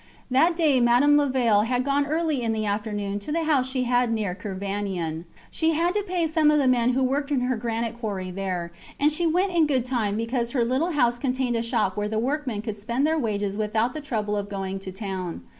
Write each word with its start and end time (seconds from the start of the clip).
That 0.31 0.55
day 0.55 0.79
Madame 0.79 1.15
Levaille 1.15 1.67
had 1.67 1.85
gone 1.85 2.07
early 2.07 2.41
in 2.41 2.53
the 2.53 2.65
afternoon 2.65 3.19
to 3.19 3.31
the 3.31 3.43
house 3.43 3.69
she 3.69 3.83
had 3.83 4.11
near 4.11 4.33
Kervanion. 4.33 5.25
She 5.51 5.73
had 5.73 5.93
to 5.93 6.01
pay 6.01 6.25
some 6.25 6.49
of 6.49 6.57
the 6.57 6.67
men 6.67 6.93
who 6.93 7.03
worked 7.03 7.29
in 7.29 7.41
her 7.41 7.55
granite 7.55 7.99
quarry 7.99 8.31
there, 8.31 8.71
and 8.99 9.11
she 9.11 9.27
went 9.27 9.51
in 9.53 9.67
good 9.67 9.85
time 9.85 10.17
because 10.17 10.53
her 10.53 10.65
little 10.65 10.93
house 10.93 11.19
contained 11.19 11.55
a 11.55 11.61
shop 11.61 11.95
where 11.95 12.09
the 12.09 12.17
workmen 12.17 12.63
could 12.63 12.77
spend 12.77 13.05
their 13.05 13.19
wages 13.19 13.55
without 13.55 13.93
the 13.93 14.01
trouble 14.01 14.35
of 14.35 14.49
going 14.49 14.79
to 14.79 14.91
town. 14.91 15.43